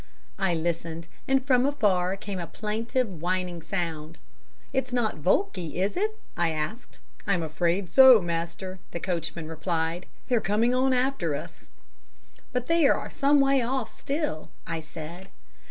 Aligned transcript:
I 0.39 0.55
listened, 0.55 1.07
and 1.27 1.45
from 1.45 1.63
afar 1.63 2.15
came 2.17 2.39
a 2.39 2.47
plaintive, 2.47 3.21
whining 3.21 3.61
sound. 3.61 4.17
'It's 4.73 4.91
not 4.91 5.17
Volki, 5.17 5.75
is 5.75 5.95
it?' 5.95 6.17
I 6.35 6.49
asked. 6.49 6.97
'I'm 7.27 7.43
afraid 7.43 7.87
so, 7.91 8.19
master,' 8.19 8.79
the 8.89 8.99
coachman 8.99 9.47
replied, 9.47 10.07
'they're 10.27 10.41
coming 10.41 10.73
on 10.73 10.91
after 10.91 11.35
us.' 11.35 11.69
"'But 12.51 12.65
they 12.65 12.87
are 12.87 13.11
some 13.11 13.39
way 13.41 13.61
off 13.61 13.91
still!' 13.91 14.49
I 14.65 14.79
said. 14.79 15.27